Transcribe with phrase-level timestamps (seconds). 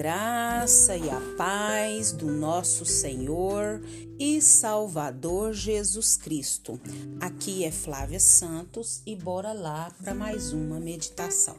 [0.00, 3.82] graça e a paz do nosso Senhor
[4.18, 6.80] e Salvador Jesus Cristo.
[7.20, 11.58] Aqui é Flávia Santos e bora lá para mais uma meditação.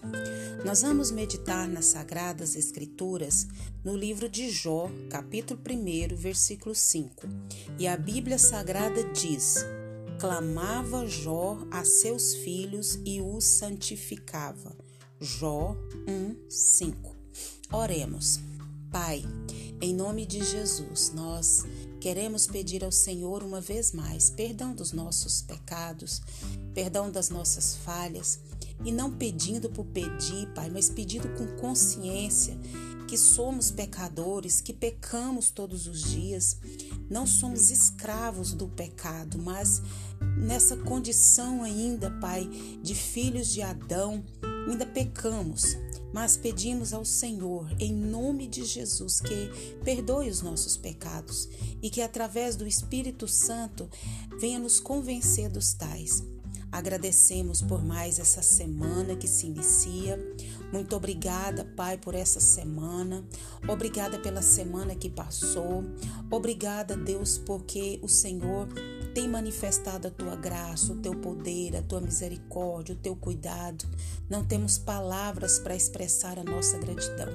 [0.65, 3.45] Nós vamos meditar nas Sagradas Escrituras
[3.83, 7.27] no livro de Jó, capítulo 1, versículo 5.
[7.77, 9.63] E a Bíblia Sagrada diz:
[10.19, 14.75] Clamava Jó a seus filhos e os santificava.
[15.19, 17.20] Jó 1, 5.
[17.71, 18.41] Oremos.
[18.91, 19.23] Pai,
[19.79, 21.63] em nome de Jesus, nós
[22.01, 26.21] queremos pedir ao Senhor uma vez mais perdão dos nossos pecados,
[26.73, 28.39] perdão das nossas falhas,
[28.83, 32.57] e não pedindo por pedir, Pai, mas pedindo com consciência
[33.07, 36.57] que somos pecadores, que pecamos todos os dias,
[37.09, 39.81] não somos escravos do pecado, mas
[40.37, 42.49] nessa condição ainda, Pai,
[42.83, 44.23] de filhos de Adão,
[44.67, 45.77] ainda pecamos
[46.13, 49.49] mas pedimos ao Senhor, em nome de Jesus, que
[49.83, 51.47] perdoe os nossos pecados
[51.81, 53.89] e que através do Espírito Santo
[54.39, 56.23] venha nos convencer dos tais.
[56.71, 60.17] Agradecemos por mais essa semana que se inicia.
[60.71, 63.25] Muito obrigada, Pai, por essa semana.
[63.67, 65.83] Obrigada pela semana que passou.
[66.29, 68.69] Obrigada, Deus, porque o Senhor
[69.13, 73.85] tem manifestado a tua graça, o teu poder, a tua misericórdia, o teu cuidado.
[74.29, 77.29] Não temos palavras para expressar a nossa gratidão.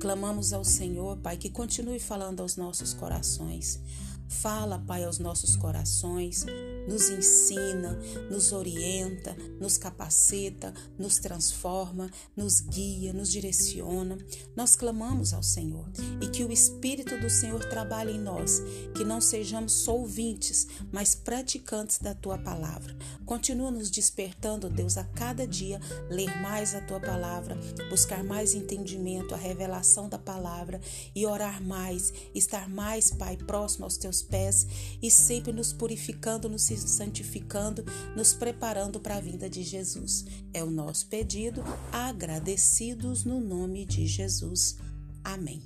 [0.00, 3.80] Clamamos ao Senhor, Pai, que continue falando aos nossos corações.
[4.28, 6.44] Fala, Pai, aos nossos corações
[6.88, 7.98] nos ensina,
[8.30, 14.16] nos orienta, nos capacita, nos transforma, nos guia, nos direciona.
[14.56, 15.86] Nós clamamos ao Senhor
[16.20, 18.62] e que o Espírito do Senhor trabalhe em nós,
[18.96, 22.96] que não sejamos só ouvintes, mas praticantes da tua palavra.
[23.26, 25.78] Continua nos despertando, Deus, a cada dia,
[26.08, 27.58] ler mais a tua palavra,
[27.90, 30.80] buscar mais entendimento, a revelação da palavra
[31.14, 34.66] e orar mais, estar mais, Pai, próximo aos teus pés
[35.02, 37.84] e sempre nos purificando, nos santificando,
[38.14, 40.24] nos preparando para a vinda de Jesus.
[40.52, 41.62] É o nosso pedido,
[41.92, 44.76] agradecidos no nome de Jesus.
[45.24, 45.62] Amém.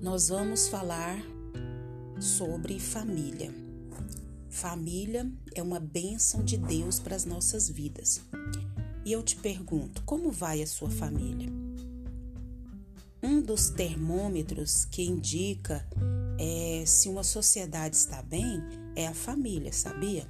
[0.00, 1.18] Nós vamos falar
[2.20, 3.52] sobre família.
[4.48, 8.20] Família é uma bênção de Deus para as nossas vidas.
[9.04, 11.48] E eu te pergunto, como vai a sua família?
[13.22, 15.86] Um dos termômetros que indica
[16.38, 18.62] é, se uma sociedade está bem
[18.96, 20.26] é a família, sabia?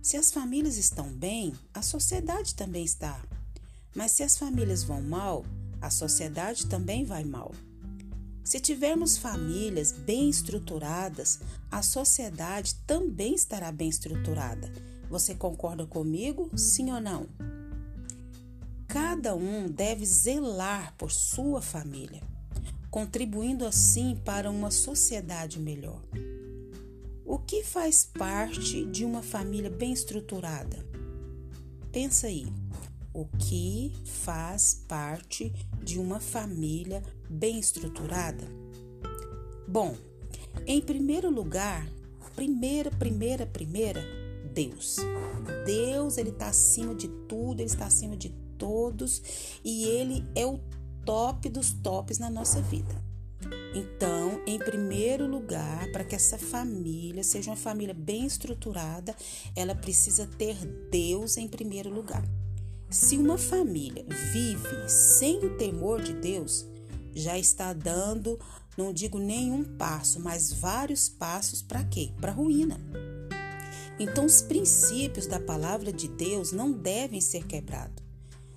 [0.00, 3.22] Se as famílias estão bem, a sociedade também está.
[3.94, 5.44] Mas se as famílias vão mal,
[5.80, 7.52] a sociedade também vai mal.
[8.42, 11.38] Se tivermos famílias bem estruturadas,
[11.70, 14.72] a sociedade também estará bem estruturada.
[15.08, 16.50] Você concorda comigo?
[16.56, 17.28] Sim ou não?
[18.88, 22.22] Cada um deve zelar por sua família,
[22.90, 26.02] contribuindo assim para uma sociedade melhor.
[27.32, 30.84] O que faz parte de uma família bem estruturada?
[31.90, 32.46] Pensa aí.
[33.10, 35.50] O que faz parte
[35.82, 38.44] de uma família bem estruturada?
[39.66, 39.96] Bom,
[40.66, 41.88] em primeiro lugar,
[42.36, 44.04] primeira, primeira, primeira,
[44.52, 44.98] Deus.
[45.64, 48.28] Deus, ele está acima de tudo, ele está acima de
[48.58, 49.22] todos
[49.64, 50.60] e ele é o
[51.02, 53.11] top dos tops na nossa vida.
[53.74, 59.16] Então, em primeiro lugar, para que essa família seja uma família bem estruturada,
[59.56, 60.56] ela precisa ter
[60.90, 62.22] Deus em primeiro lugar.
[62.90, 66.66] Se uma família vive sem o temor de Deus,
[67.14, 68.38] já está dando,
[68.76, 72.10] não digo nenhum passo, mas vários passos para quê?
[72.20, 72.78] Para ruína.
[73.98, 78.04] Então, os princípios da palavra de Deus não devem ser quebrados.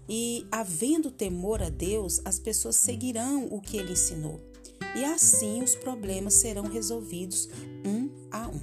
[0.09, 4.54] E, havendo temor a Deus, as pessoas seguirão o que ele ensinou
[4.95, 7.49] e assim os problemas serão resolvidos
[7.85, 8.61] um a um.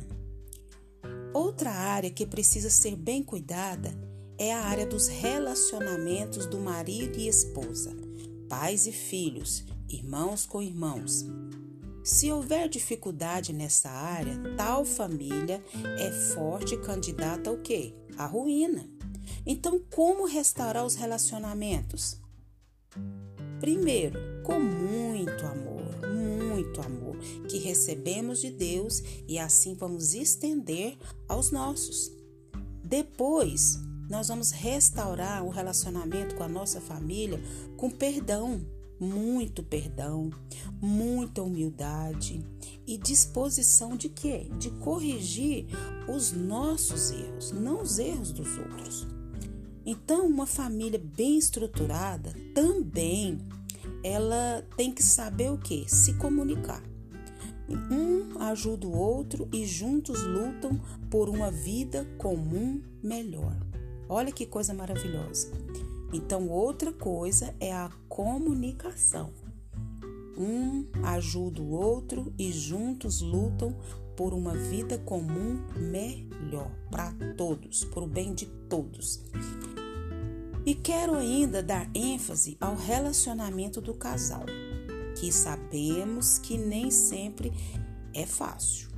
[1.35, 3.93] Outra área que precisa ser bem cuidada
[4.39, 7.95] é a área dos relacionamentos do marido e esposa,
[8.49, 11.25] pais e filhos, irmãos com irmãos.
[12.03, 15.63] Se houver dificuldade nessa área, tal família
[15.99, 17.95] é forte candidata ao quê?
[18.17, 18.89] À ruína.
[19.47, 22.21] Então, como restaurar os relacionamentos?
[23.61, 25.82] Primeiro, com muito amor
[26.63, 27.17] muito amor
[27.49, 30.97] que recebemos de Deus e assim vamos estender
[31.29, 32.11] aos nossos.
[32.85, 33.79] Depois,
[34.09, 37.41] nós vamos restaurar o relacionamento com a nossa família
[37.77, 38.65] com perdão,
[39.01, 40.31] muito perdão,
[40.81, 42.45] muita humildade
[42.87, 44.49] e disposição de quê?
[44.59, 45.67] De corrigir
[46.09, 49.07] os nossos erros, não os erros dos outros.
[49.85, 53.41] Então, uma família bem estruturada também
[54.03, 55.85] ela tem que saber o que?
[55.89, 56.83] Se comunicar.
[57.69, 63.57] Um ajuda o outro e juntos lutam por uma vida comum melhor.
[64.09, 65.51] Olha que coisa maravilhosa.
[66.13, 69.33] Então, outra coisa é a comunicação.
[70.37, 73.75] Um ajuda o outro e juntos lutam
[74.17, 79.23] por uma vida comum melhor para todos, para o bem de todos.
[80.65, 84.45] E quero ainda dar ênfase ao relacionamento do casal,
[85.19, 87.53] que sabemos que nem sempre
[88.15, 88.89] é fácil.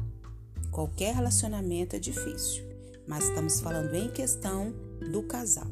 [0.71, 2.65] Qualquer relacionamento é difícil,
[3.07, 4.75] mas estamos falando em questão
[5.11, 5.71] do casal.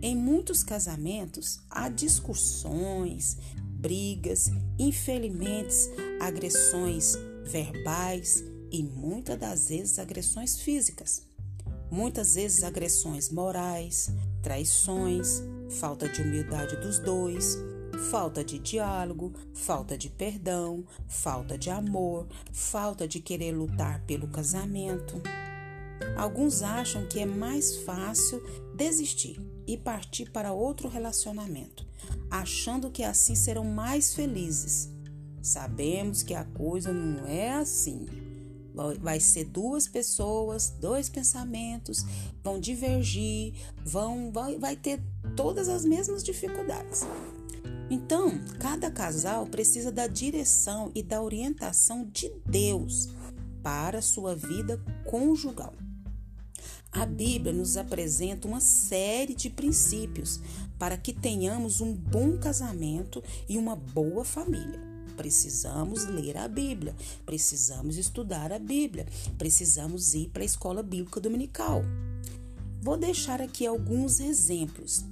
[0.00, 5.74] Em muitos casamentos há discussões, brigas, infelizmente
[6.20, 11.22] agressões verbais e muitas das vezes agressões físicas.
[11.90, 14.10] Muitas vezes agressões morais,
[14.46, 17.58] traições, falta de humildade dos dois,
[18.12, 25.20] falta de diálogo, falta de perdão, falta de amor, falta de querer lutar pelo casamento.
[26.16, 28.40] Alguns acham que é mais fácil
[28.76, 31.84] desistir e partir para outro relacionamento,
[32.30, 34.94] achando que assim serão mais felizes.
[35.42, 38.06] Sabemos que a coisa não é assim.
[39.00, 42.04] Vai ser duas pessoas, dois pensamentos,
[42.44, 45.00] vão divergir, vão vai, vai ter
[45.34, 47.02] todas as mesmas dificuldades.
[47.88, 53.08] Então, cada casal precisa da direção e da orientação de Deus
[53.62, 55.72] para sua vida conjugal.
[56.90, 60.40] A Bíblia nos apresenta uma série de princípios
[60.78, 64.95] para que tenhamos um bom casamento e uma boa família.
[65.16, 69.06] Precisamos ler a Bíblia, precisamos estudar a Bíblia,
[69.38, 71.82] precisamos ir para a escola bíblica dominical.
[72.80, 75.04] Vou deixar aqui alguns exemplos.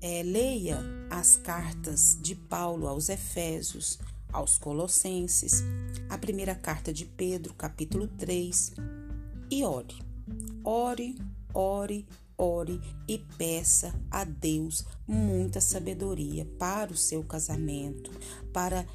[0.00, 0.78] É, leia
[1.10, 3.98] as cartas de Paulo aos Efésios,
[4.32, 5.62] aos Colossenses,
[6.08, 8.72] a primeira carta de Pedro, capítulo 3,
[9.50, 9.96] e ore.
[10.64, 11.16] Ore,
[11.52, 12.06] ore,
[12.38, 18.10] ore e peça a Deus muita sabedoria para o seu casamento,
[18.52, 18.86] para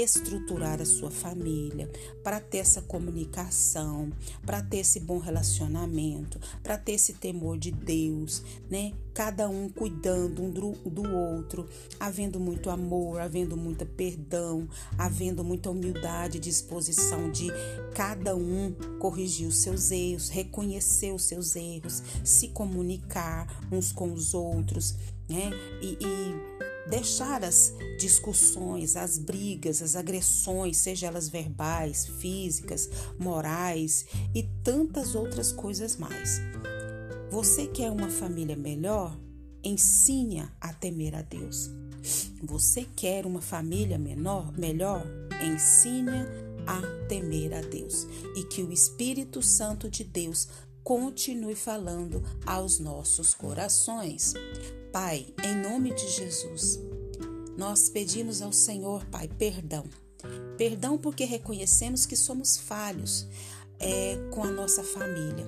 [0.00, 1.90] estruturar a sua família,
[2.24, 4.10] para ter essa comunicação,
[4.44, 8.92] para ter esse bom relacionamento, para ter esse temor de Deus, né?
[9.12, 11.68] Cada um cuidando um do outro,
[12.00, 14.66] havendo muito amor, havendo muito perdão,
[14.96, 17.48] havendo muita humildade, disposição de
[17.94, 24.32] cada um corrigir os seus erros, reconhecer os seus erros, se comunicar uns com os
[24.32, 24.94] outros,
[25.28, 25.50] né?
[25.82, 32.88] e, e deixar as discussões, as brigas, as agressões, seja elas verbais, físicas,
[33.18, 36.40] morais e tantas outras coisas mais.
[37.30, 39.18] Você quer uma família melhor?
[39.64, 41.70] Ensine a temer a Deus.
[42.42, 45.06] Você quer uma família menor, melhor?
[45.42, 46.26] Ensine
[46.66, 48.06] a temer a Deus
[48.36, 50.48] e que o Espírito Santo de Deus
[50.82, 54.34] continue falando aos nossos corações.
[54.92, 56.78] Pai, em nome de Jesus,
[57.56, 59.86] nós pedimos ao Senhor, Pai, perdão.
[60.58, 63.26] Perdão porque reconhecemos que somos falhos
[63.80, 65.46] é, com a nossa família.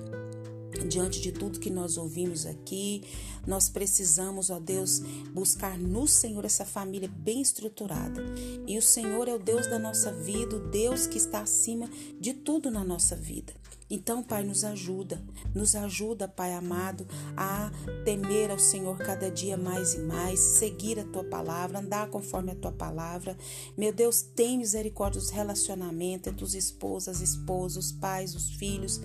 [0.89, 3.03] Diante de tudo que nós ouvimos aqui,
[3.45, 4.99] nós precisamos, ó Deus,
[5.33, 8.23] buscar no Senhor essa família bem estruturada.
[8.67, 12.33] E o Senhor é o Deus da nossa vida, o Deus que está acima de
[12.33, 13.53] tudo na nossa vida.
[13.87, 15.21] Então, Pai, nos ajuda,
[15.53, 17.71] nos ajuda, Pai amado, a
[18.03, 22.55] temer ao Senhor cada dia mais e mais, seguir a tua palavra, andar conforme a
[22.55, 23.37] tua palavra.
[23.77, 28.99] Meu Deus, tem misericórdia dos relacionamentos entre os esposas, esposos, pais, os filhos.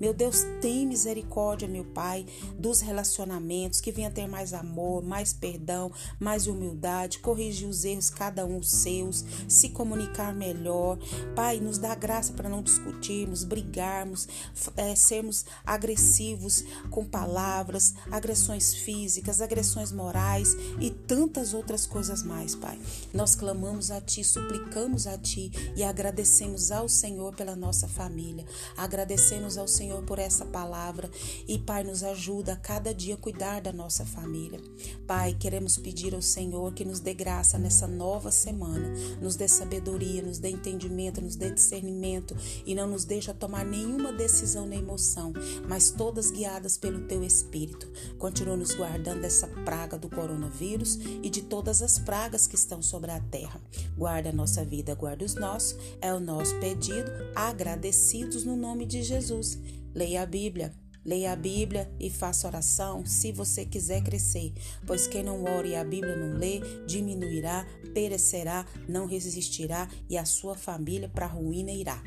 [0.00, 2.26] Meu Deus, tem misericórdia, meu Pai,
[2.58, 8.46] dos relacionamentos, que venha ter mais amor, mais perdão, mais humildade, corrigir os erros, cada
[8.46, 10.96] um os seus, se comunicar melhor.
[11.36, 14.26] Pai, nos dá graça para não discutirmos, brigarmos
[14.74, 22.80] é, sermos agressivos com palavras, agressões físicas, agressões morais e tantas outras coisas mais, Pai.
[23.12, 28.46] Nós clamamos a Ti, suplicamos a Ti e agradecemos ao Senhor pela nossa família.
[28.78, 31.10] Agradecemos ao Senhor por essa palavra
[31.46, 34.60] e, Pai, nos ajuda a cada dia a cuidar da nossa família.
[35.06, 40.22] Pai, queremos pedir ao Senhor que nos dê graça nessa nova semana, nos dê sabedoria,
[40.22, 45.32] nos dê entendimento, nos dê discernimento e não nos deixa tomar nenhuma decisão nem emoção,
[45.68, 47.90] mas todas guiadas pelo teu Espírito.
[48.18, 53.10] Continua nos guardando dessa praga do coronavírus e de todas as pragas que estão sobre
[53.10, 53.60] a terra.
[53.96, 59.02] Guarda a nossa vida, guarda os nossos, é o nosso pedido, agradecidos no nome de
[59.02, 59.58] Jesus.
[59.94, 64.52] Leia a Bíblia, Leia a Bíblia e faça oração se você quiser crescer,
[64.86, 70.24] pois quem não ora e a Bíblia não lê, diminuirá, perecerá, não resistirá e a
[70.24, 72.02] sua família para a ruína irá.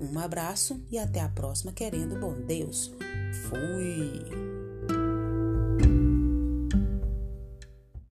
[0.00, 2.92] Um abraço e até a próxima, querendo bom Deus.
[3.48, 4.61] Fui!